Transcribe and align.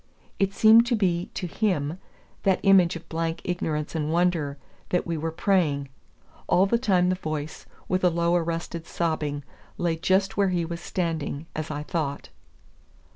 It 0.39 0.51
seemed 0.51 0.87
to 0.87 0.95
be 0.95 1.29
to 1.35 1.45
him, 1.45 1.99
that 2.41 2.59
image 2.63 2.95
of 2.95 3.07
blank 3.07 3.39
ignorance 3.43 3.93
and 3.93 4.11
wonder, 4.11 4.57
that 4.89 5.05
we 5.05 5.15
were 5.15 5.31
praying. 5.31 5.89
All 6.47 6.65
the 6.65 6.79
time 6.79 7.09
the 7.09 7.15
voice, 7.15 7.67
with 7.87 8.03
a 8.03 8.09
low 8.09 8.35
arrested 8.35 8.87
sobbing, 8.87 9.43
lay 9.77 9.95
just 9.95 10.37
where 10.37 10.49
he 10.49 10.65
was 10.65 10.81
standing, 10.81 11.45
as 11.55 11.69
I 11.69 11.83
thought. 11.83 12.29